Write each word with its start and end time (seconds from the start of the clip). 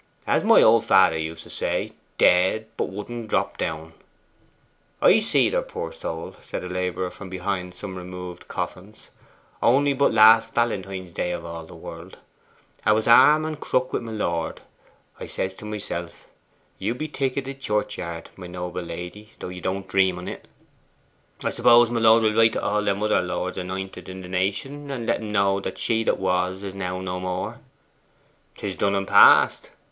'As 0.25 0.43
my 0.43 0.63
old 0.63 0.83
father 0.83 1.15
used 1.15 1.43
to 1.43 1.49
say, 1.51 1.91
"dead, 2.17 2.65
but 2.75 2.89
wouldn't 2.89 3.27
drop 3.27 3.55
down."' 3.59 3.93
'I 4.99 5.19
seed 5.19 5.53
her, 5.53 5.61
poor 5.61 5.91
soul,' 5.91 6.35
said 6.41 6.63
a 6.63 6.67
labourer 6.67 7.11
from 7.11 7.29
behind 7.29 7.75
some 7.75 7.95
removed 7.95 8.47
coffins, 8.47 9.11
'only 9.61 9.93
but 9.93 10.11
last 10.11 10.55
Valentine's 10.55 11.13
day 11.13 11.31
of 11.31 11.45
all 11.45 11.67
the 11.67 11.75
world. 11.75 12.17
'A 12.83 12.95
was 12.95 13.07
arm 13.07 13.45
in 13.45 13.57
crook 13.57 13.93
wi' 13.93 13.99
my 13.99 14.11
lord. 14.11 14.61
I 15.19 15.27
says 15.27 15.53
to 15.57 15.65
myself, 15.65 16.27
"You 16.79 16.95
be 16.95 17.07
ticketed 17.07 17.61
Churchyard, 17.61 18.31
my 18.35 18.47
noble 18.47 18.81
lady, 18.81 19.29
although 19.37 19.49
you 19.49 19.61
don't 19.61 19.87
dream 19.87 20.17
on't."' 20.17 20.43
'I 21.45 21.49
suppose 21.51 21.91
my 21.91 21.99
lord 21.99 22.23
will 22.23 22.33
write 22.33 22.53
to 22.53 22.63
all 22.63 22.81
the 22.83 22.97
other 22.99 23.21
lords 23.21 23.59
anointed 23.59 24.09
in 24.09 24.21
the 24.23 24.27
nation, 24.27 24.87
to 24.87 24.97
let 24.97 25.21
'em 25.21 25.31
know 25.31 25.59
that 25.59 25.77
she 25.77 26.03
that 26.05 26.17
was 26.17 26.63
is 26.63 26.73
now 26.73 26.99
no 27.01 27.19
more?' 27.19 27.59
''Tis 28.55 28.75
done 28.75 28.95
and 28.95 29.07
past. 29.07 29.69